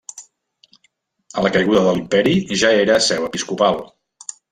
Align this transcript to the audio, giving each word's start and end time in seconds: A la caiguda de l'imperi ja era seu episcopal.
A 1.41 1.43
la 1.47 1.51
caiguda 1.57 1.83
de 1.87 1.93
l'imperi 1.97 2.33
ja 2.63 2.71
era 2.85 2.97
seu 3.09 3.27
episcopal. 3.29 3.79